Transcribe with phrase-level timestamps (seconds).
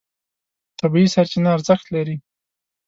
[0.79, 2.15] طبیعي سرچینه ارزښت لري.